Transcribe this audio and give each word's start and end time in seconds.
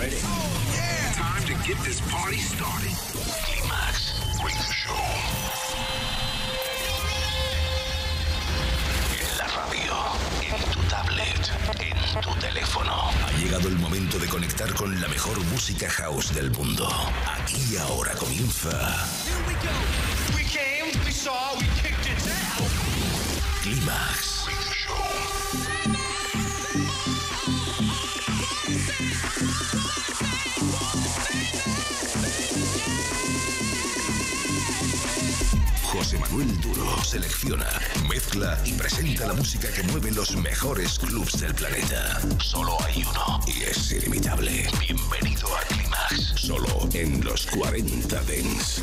ready? 0.00 0.16
yeah. 0.16 1.12
Time 1.12 1.44
to 1.44 1.54
get 1.66 1.78
this 1.84 2.00
party 2.10 2.38
started. 2.38 2.94
Climax 3.44 3.96
Radio 4.42 4.70
Show. 4.72 5.04
En 9.20 9.30
la 9.38 9.46
radio, 9.58 9.94
en 10.42 10.60
tu 10.72 10.80
tablet, 10.88 11.42
en 11.80 12.20
tu 12.20 12.34
teléfono. 12.40 13.10
Ha 13.26 13.32
llegado 13.38 13.68
el 13.68 13.76
momento 13.76 14.18
de 14.18 14.26
conectar 14.28 14.72
con 14.74 14.98
la 15.00 15.08
mejor 15.08 15.38
música 15.52 15.88
house 15.90 16.32
del 16.34 16.50
mundo. 16.50 16.88
Aquí 17.26 17.60
y 17.72 17.76
ahora 17.76 18.12
comienza. 18.14 18.70
Here 19.26 19.36
we 19.46 19.54
go. 19.54 19.74
We 20.36 20.44
came, 20.44 20.92
we 21.04 21.12
saw, 21.12 21.54
we 21.58 21.66
kicked 21.82 22.06
it 22.06 22.18
down. 22.24 22.68
Climax. 23.62 24.46
Radio 24.46 24.72
Show. 24.72 25.29
Manuel 36.40 36.60
Duro 36.62 37.04
selecciona, 37.04 37.68
mezcla 38.08 38.58
y 38.64 38.72
presenta 38.72 39.26
la 39.26 39.34
música 39.34 39.68
que 39.70 39.82
mueve 39.82 40.10
los 40.10 40.34
mejores 40.36 40.98
clubs 40.98 41.38
del 41.38 41.54
planeta. 41.54 42.18
Solo 42.38 42.78
hay 42.82 43.04
uno 43.04 43.40
y 43.46 43.62
es 43.64 43.92
inimitable. 43.92 44.66
Bienvenido 44.80 45.48
a 45.54 45.60
Climax, 45.68 46.32
solo 46.36 46.88
en 46.94 47.22
los 47.22 47.46
40 47.46 48.22
Dents. 48.22 48.82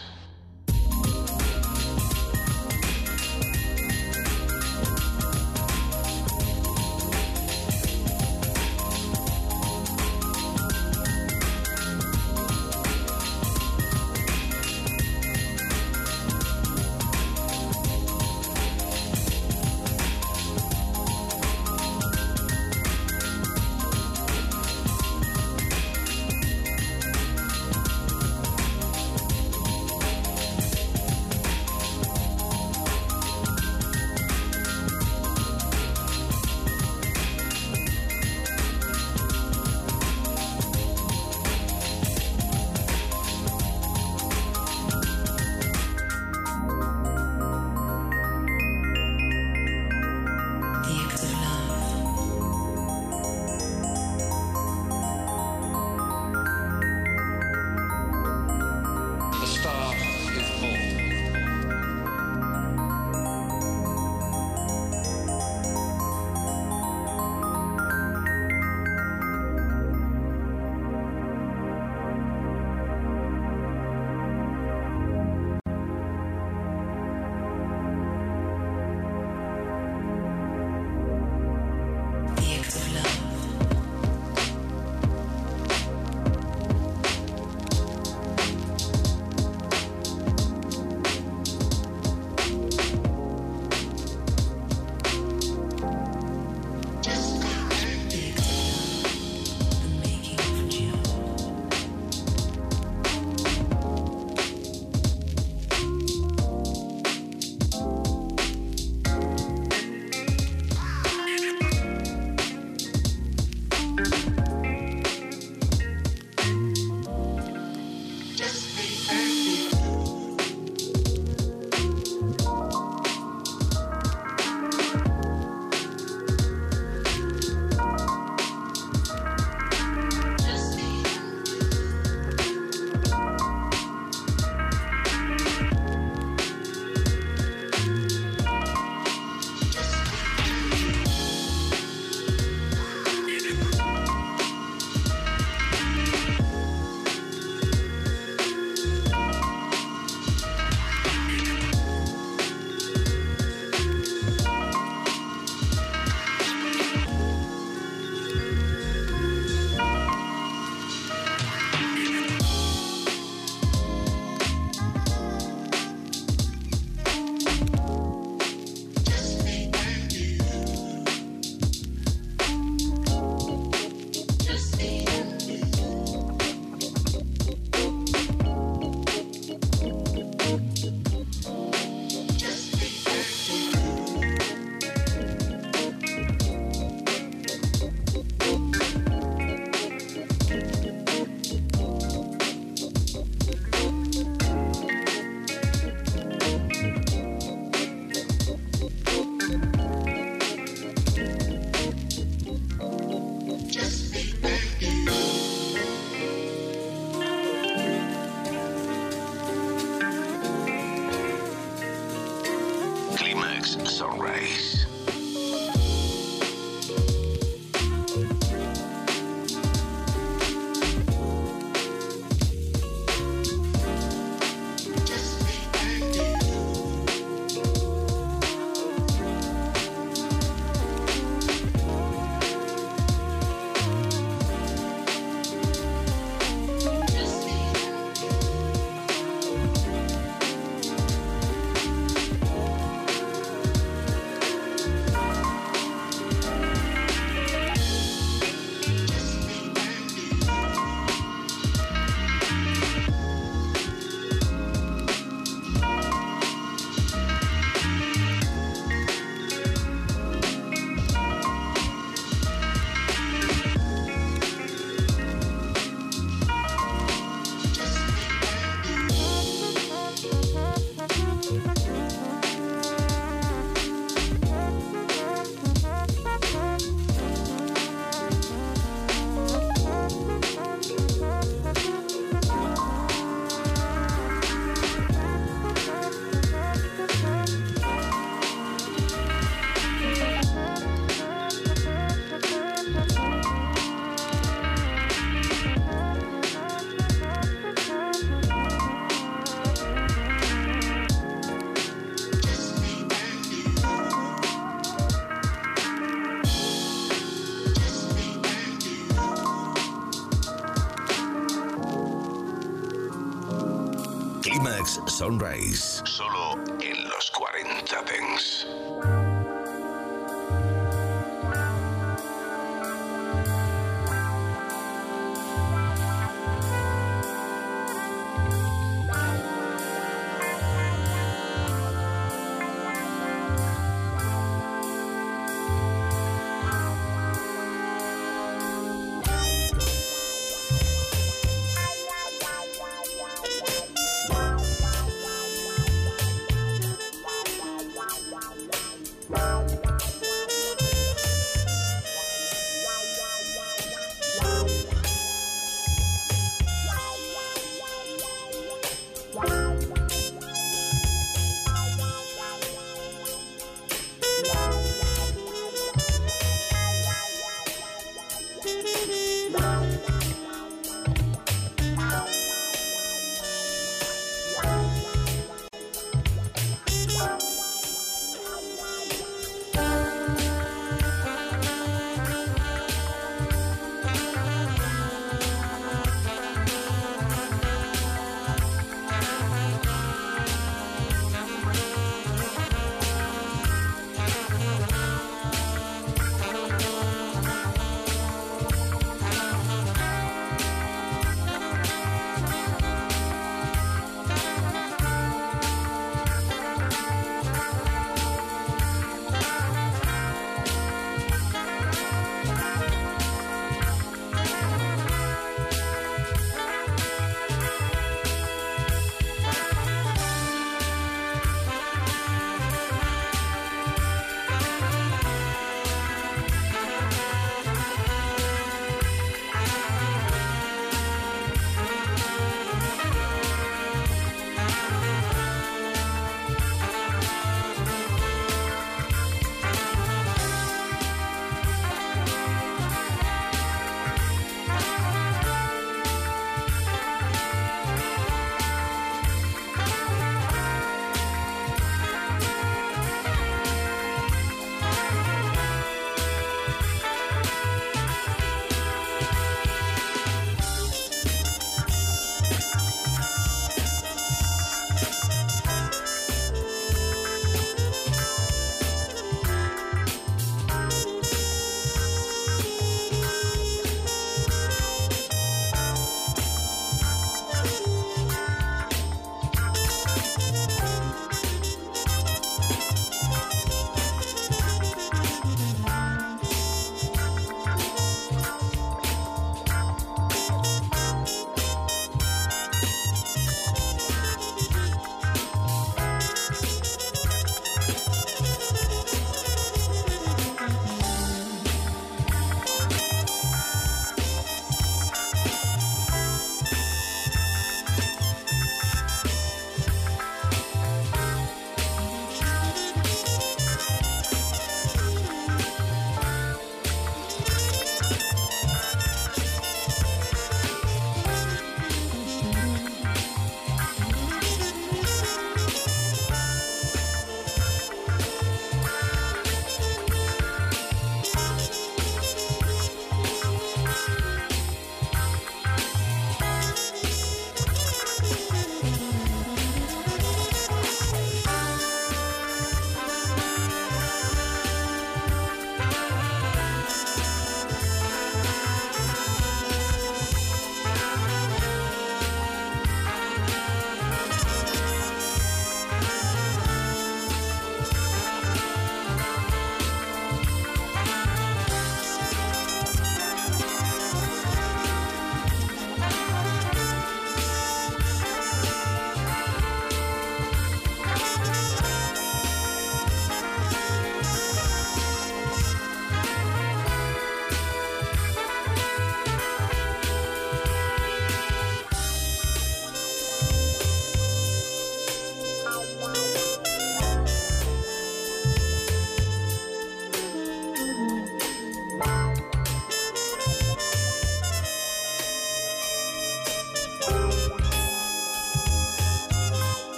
Sunrise. 315.21 315.90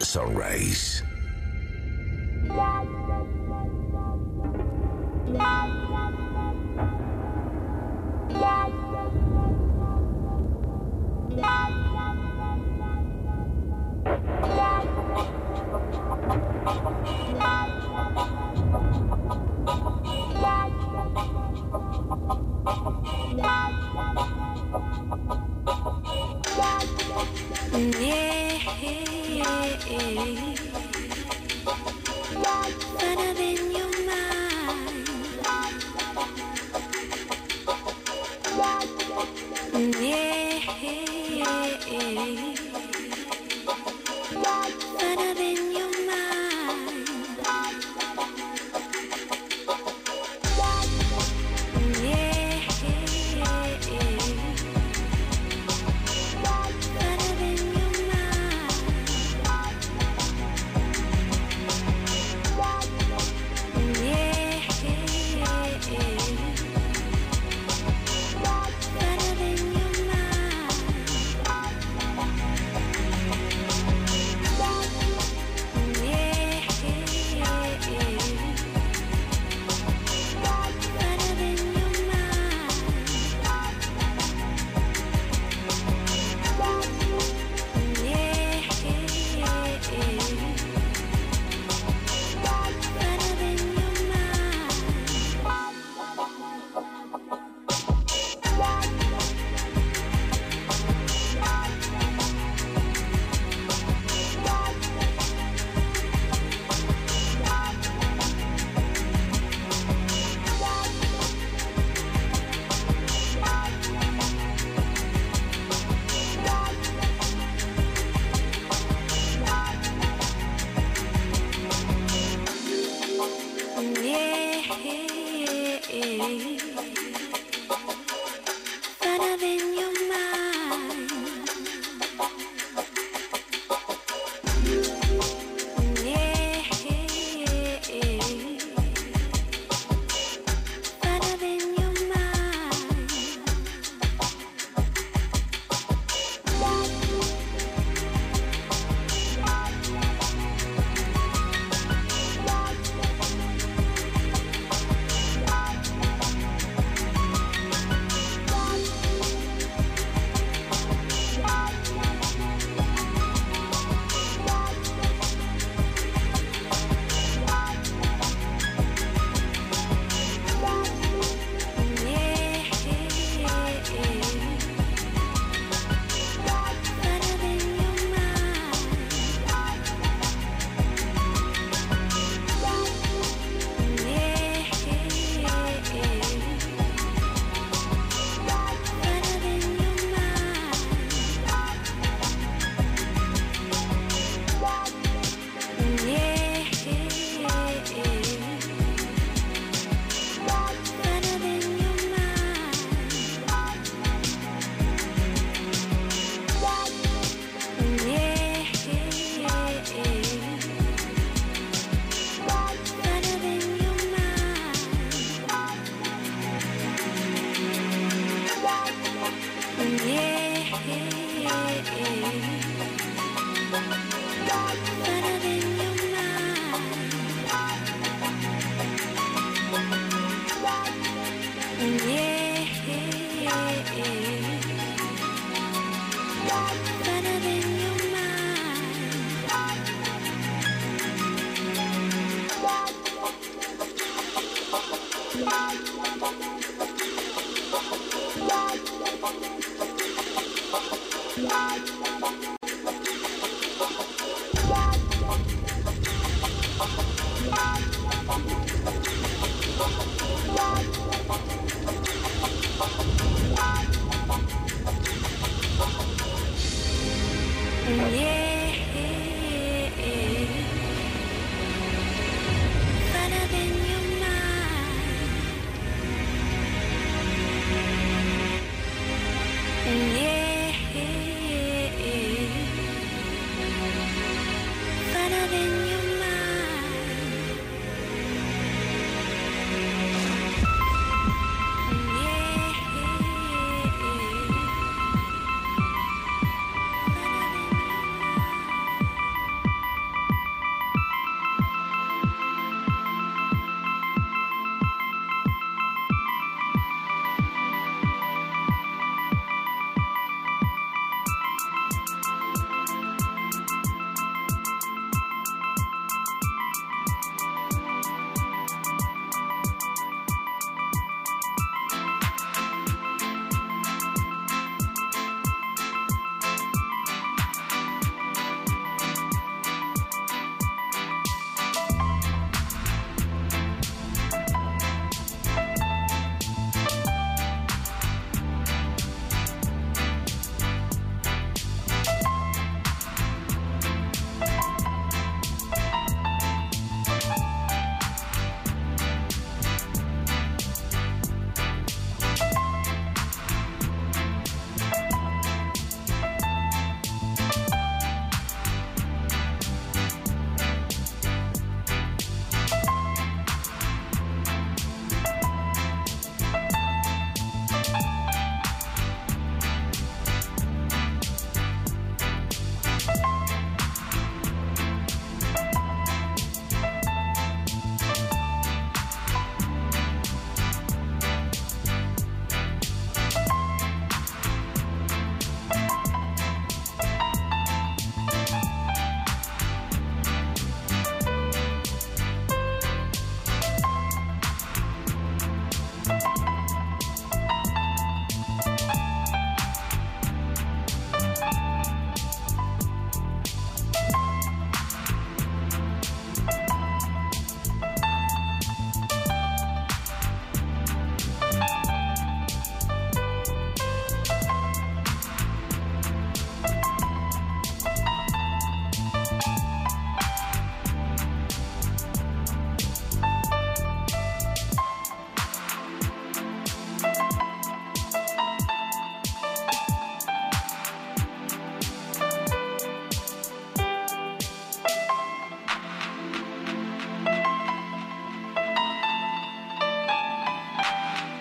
Sunrise. 0.00 1.07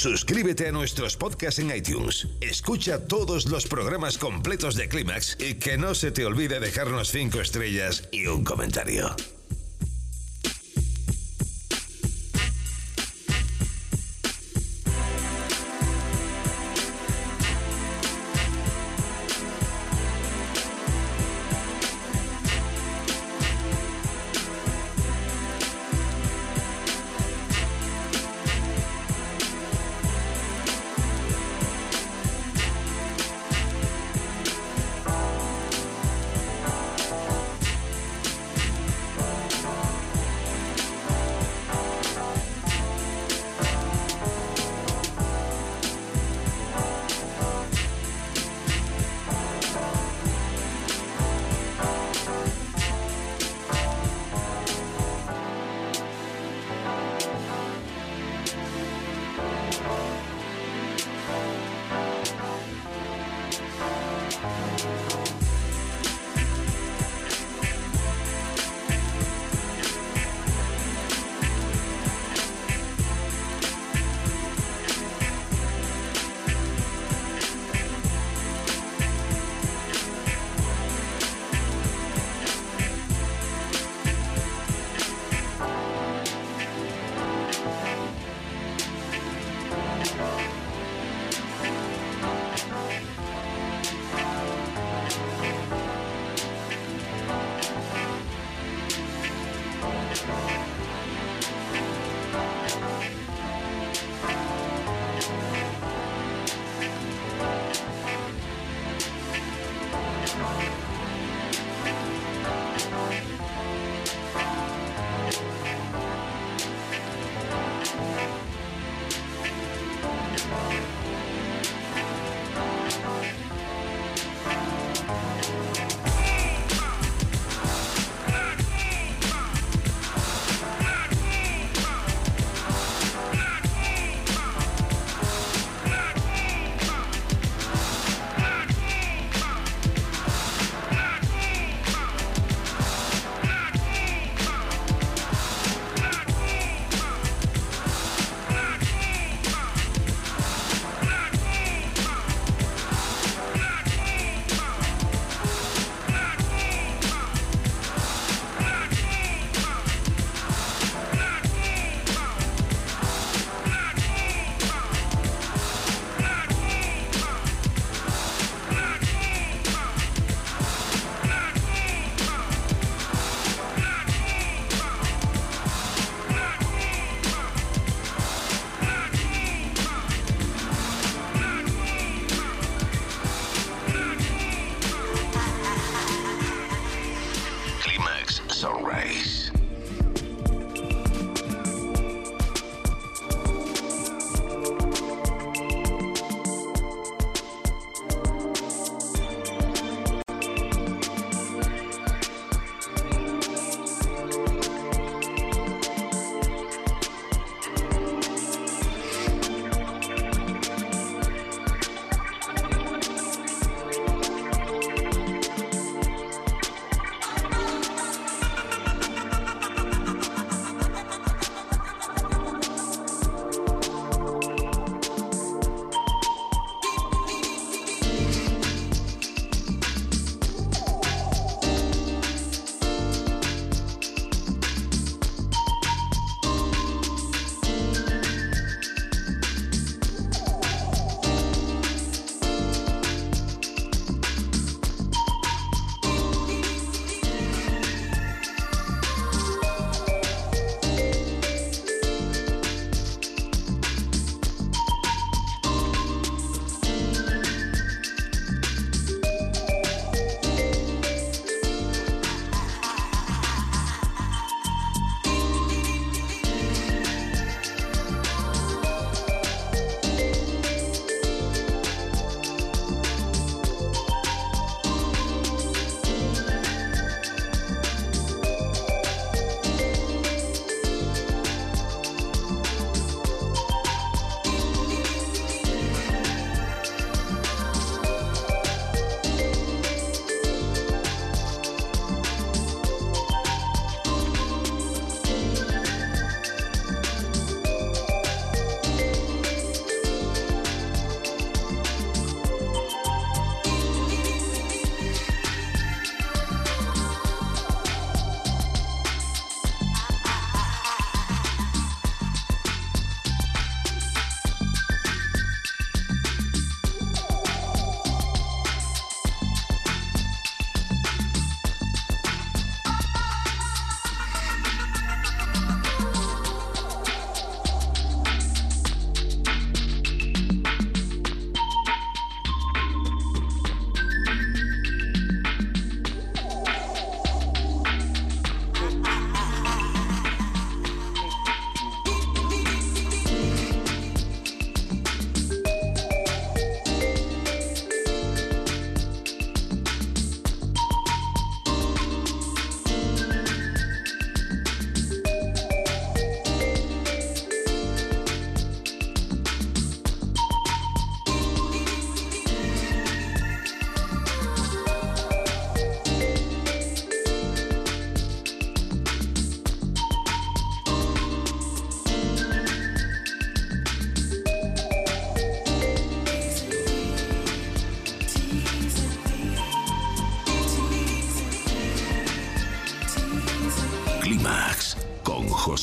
Suscríbete 0.00 0.66
a 0.66 0.72
nuestros 0.72 1.14
podcasts 1.14 1.58
en 1.58 1.76
iTunes. 1.76 2.26
Escucha 2.40 3.06
todos 3.06 3.44
los 3.44 3.66
programas 3.66 4.16
completos 4.16 4.74
de 4.74 4.88
Clímax 4.88 5.36
y 5.38 5.56
que 5.56 5.76
no 5.76 5.94
se 5.94 6.10
te 6.10 6.24
olvide 6.24 6.58
dejarnos 6.58 7.10
5 7.10 7.38
estrellas 7.38 8.08
y 8.10 8.26
un 8.26 8.42
comentario. 8.42 9.14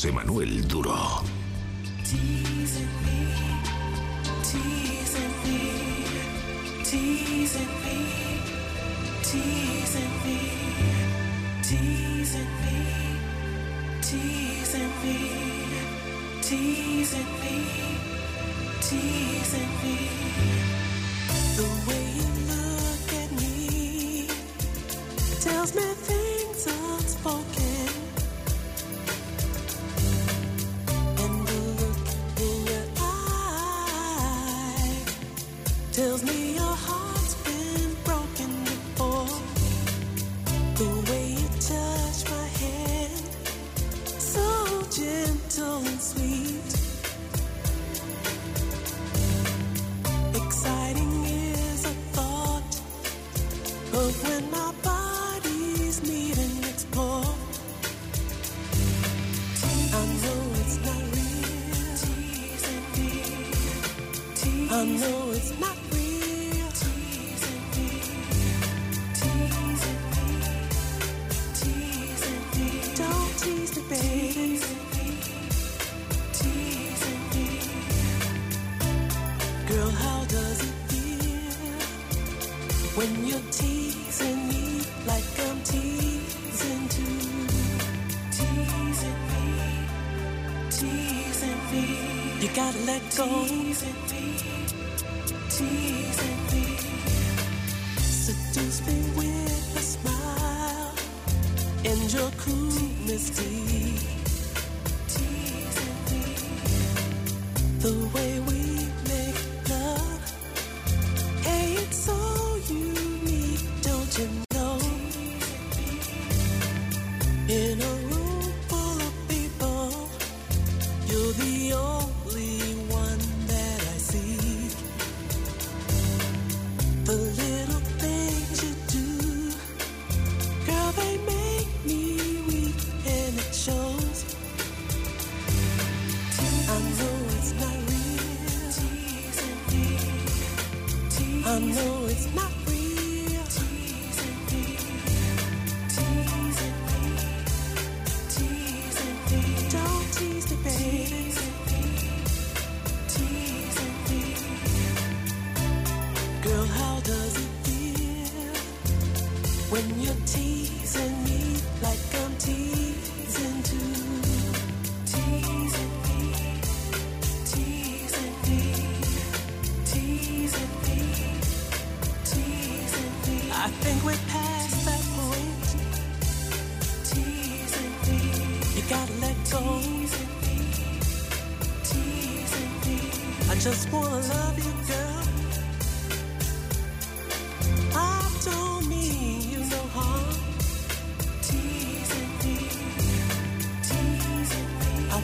The 0.00 0.12
way 0.32 0.44
you 0.44 0.62
When 82.98 83.26
you're 83.28 83.38
teasing 83.52 84.48
me 84.48 84.82
like 85.06 85.22
I'm 85.46 85.60
teasing 85.62 86.88
too, 86.88 87.20
teasing 88.36 89.20
me, 89.30 89.46
teasing 90.68 91.60
me. 91.70 91.84
You 92.42 92.48
gotta 92.56 92.78
let 92.90 93.02
go. 93.16 93.26
Teasing 93.46 94.00
me, 94.10 94.24
teasing 95.48 96.40
me. 96.50 96.66
Seduce 97.98 98.80
me 98.88 98.96
with 99.16 99.76
a 99.76 99.84
smile 99.94 100.94
and 101.84 102.12
your 102.12 102.30
coolness. 102.32 103.30
Deep. 103.30 103.67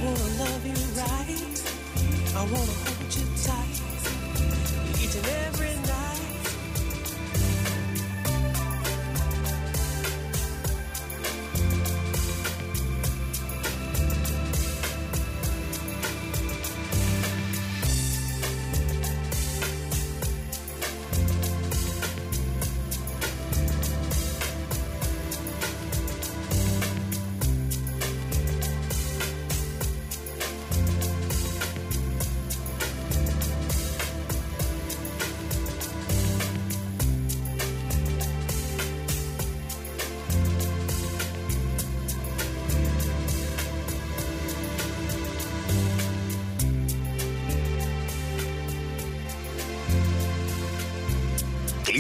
wanna 0.05 0.29
love 0.39 0.67
you 0.67 0.75
right. 1.01 1.63
I 2.37 2.43
wanna 2.53 2.84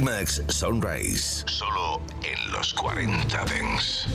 Climax 0.04 0.42
Sunrise. 0.48 1.44
Solo 1.46 1.98
en 2.22 2.52
los 2.52 2.74
40 2.74 3.44
Dents. 3.46 4.06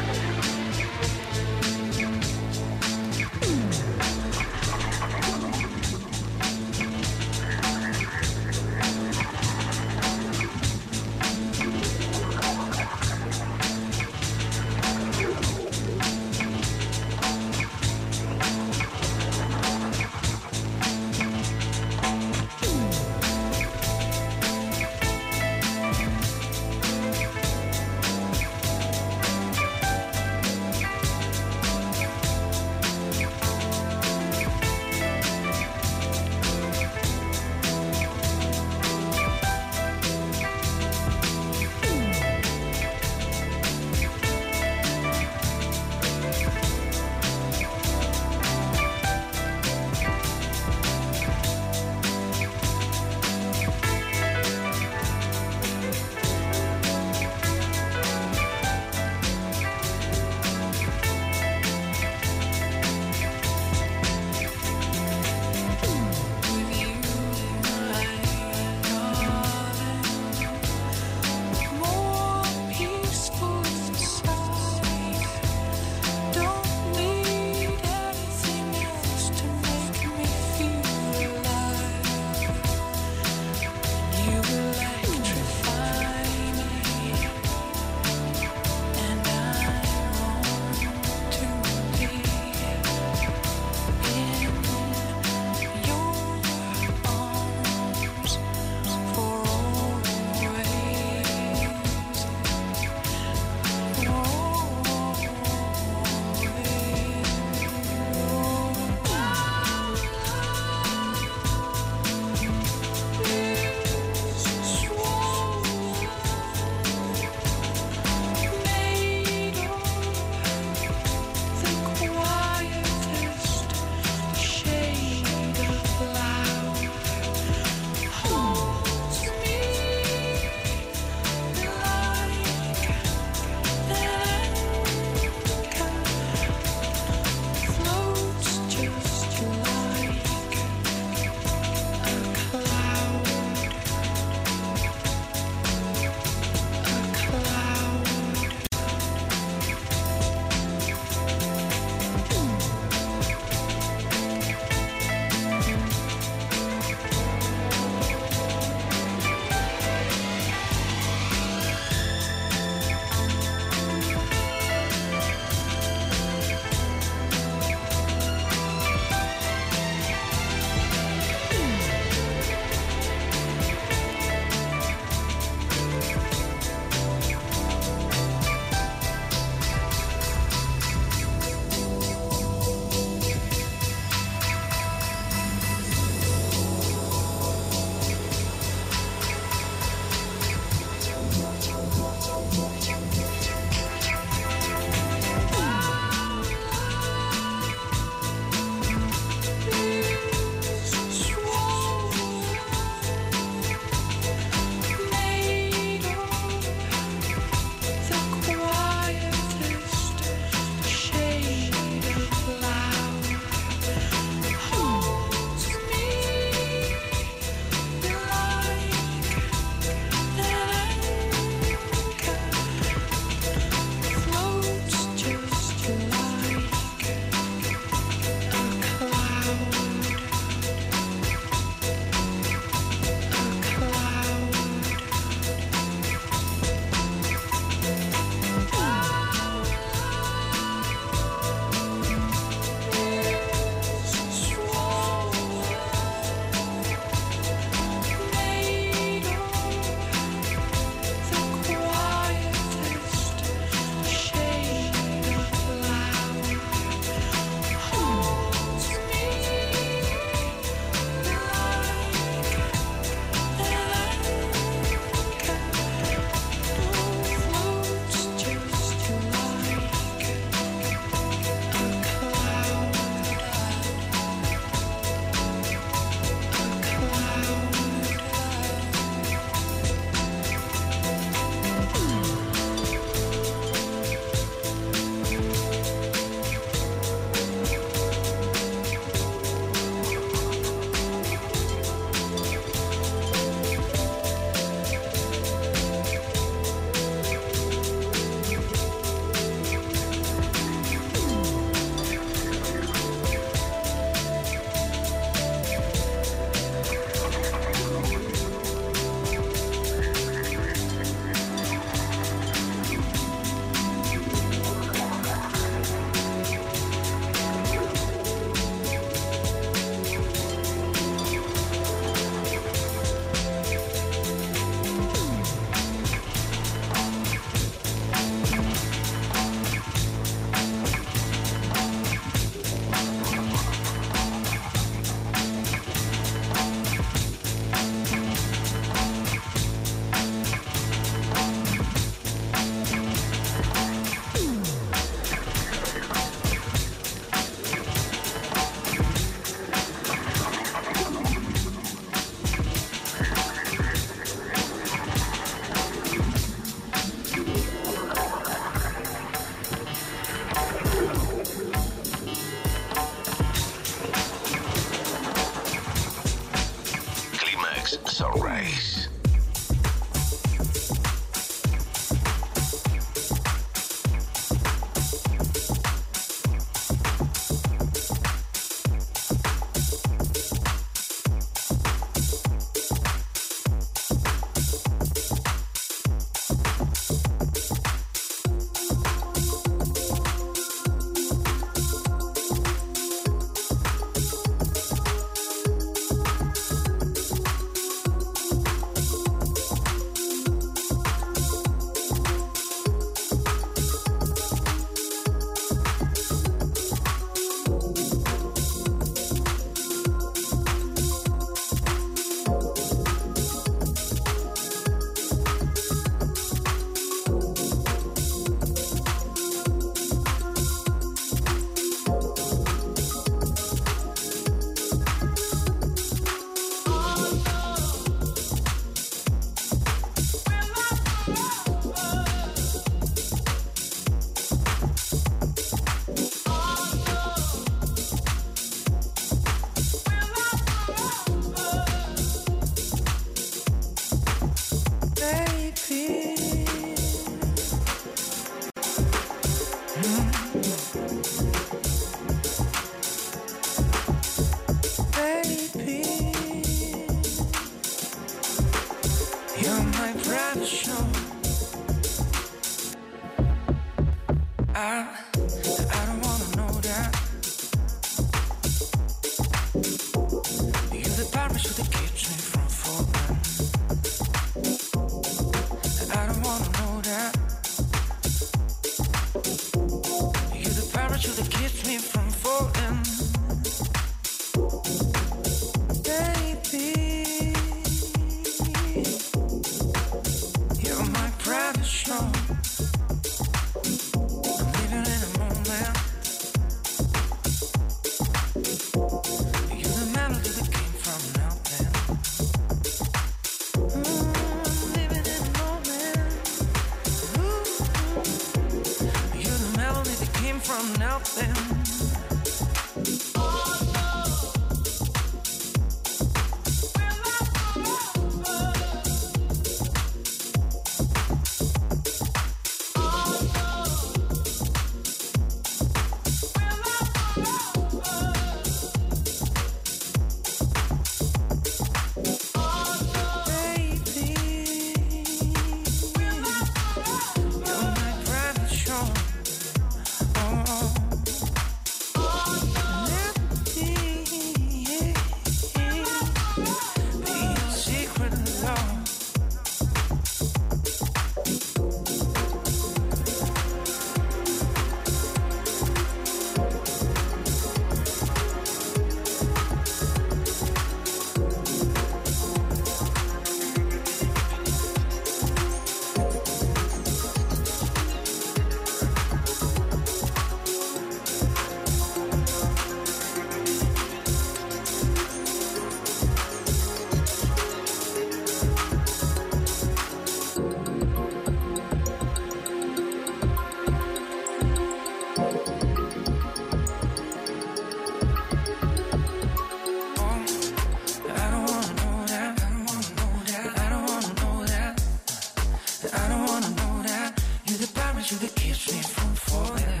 that 598.40 598.54
keeps 598.54 598.90
me 598.92 599.02
from 599.02 599.34
falling. 599.34 600.00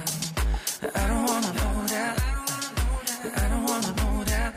I 0.94 1.06
don't 1.08 1.26
wanna 1.26 1.52
know 1.60 1.86
that. 1.94 2.16
I 3.36 3.48
don't 3.50 3.64
wanna 3.70 3.92
know 4.00 4.24
that. 4.24 4.52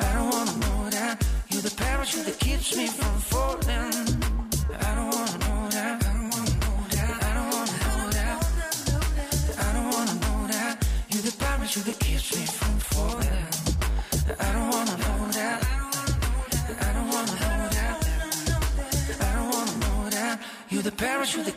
I 0.00 0.12
don't 0.14 0.30
wanna 0.30 0.56
know 0.64 0.90
that. 0.90 1.26
You're 1.50 1.60
the 1.60 1.74
parachute 1.76 2.24
that 2.24 2.38
keeps 2.38 2.74
me 2.76 2.86
from 2.86 3.03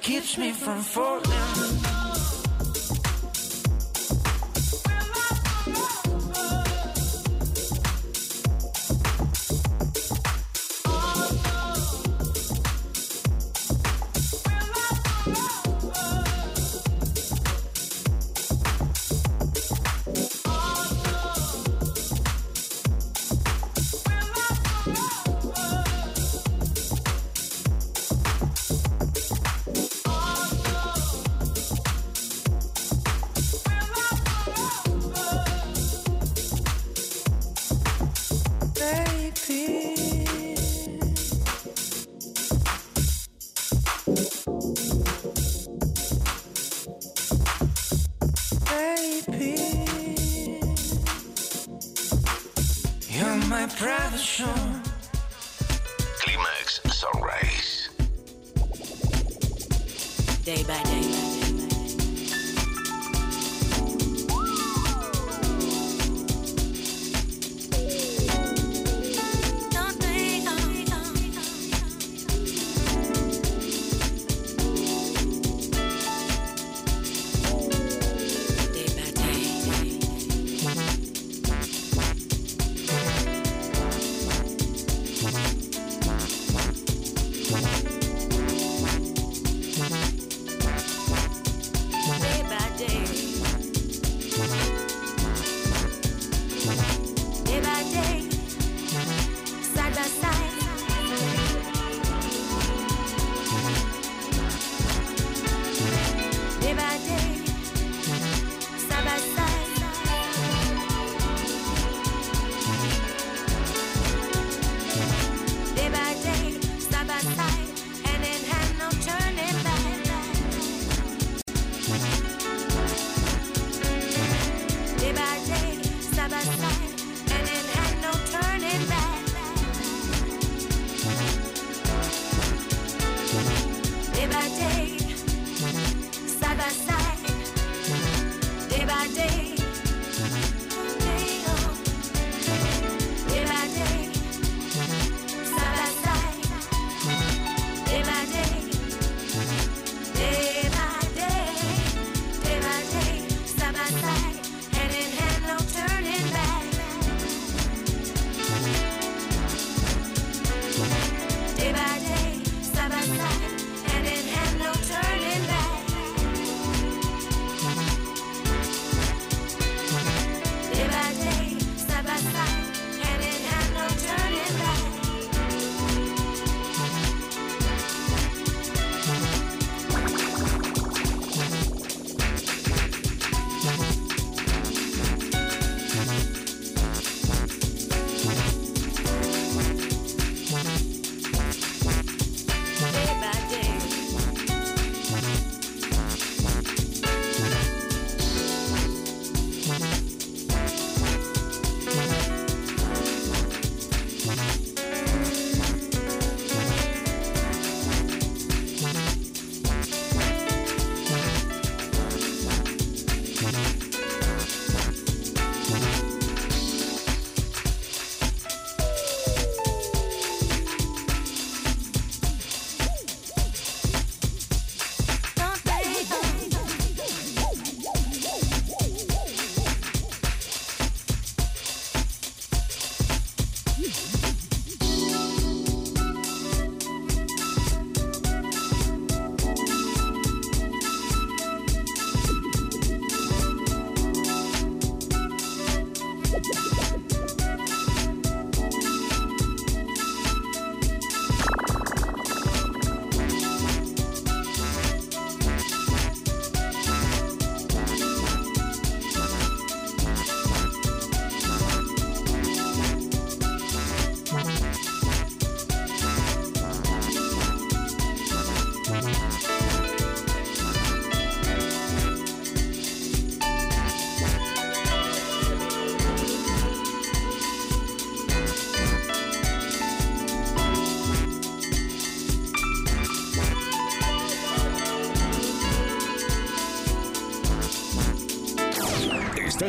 keeps 0.07 0.37
me 0.37 0.53
from 0.53 0.81
falling. 0.81 1.76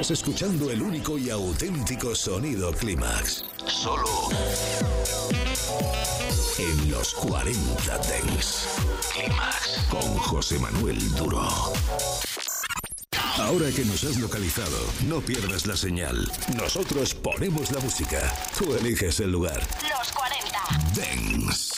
Estás 0.09 0.21
escuchando 0.21 0.71
el 0.71 0.81
único 0.81 1.19
y 1.19 1.29
auténtico 1.29 2.15
sonido 2.15 2.73
Clímax. 2.73 3.45
Solo 3.67 4.07
en 6.59 6.91
los 6.91 7.13
40 7.13 7.99
Dents. 7.99 8.69
Clímax 9.13 9.87
con 9.91 10.17
José 10.17 10.59
Manuel 10.61 11.15
Duro. 11.15 11.47
Ahora 13.37 13.71
que 13.71 13.85
nos 13.85 14.03
has 14.05 14.17
localizado, 14.17 14.79
no 15.07 15.21
pierdas 15.21 15.67
la 15.67 15.77
señal. 15.77 16.27
Nosotros 16.57 17.15
ponemos 17.15 17.71
la 17.71 17.81
música. 17.81 18.35
Tú 18.57 18.75
eliges 18.77 19.21
el 19.21 19.31
lugar. 19.31 19.61
Los 19.91 20.11
40. 20.13 20.59
Dance. 20.95 21.75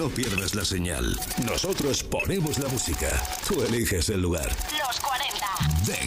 No 0.00 0.08
pierdas 0.08 0.54
la 0.54 0.64
señal. 0.64 1.20
Nosotros 1.44 2.02
ponemos 2.02 2.58
la 2.58 2.68
música. 2.68 3.22
Tú 3.46 3.62
eliges 3.62 4.08
el 4.08 4.22
lugar. 4.22 4.48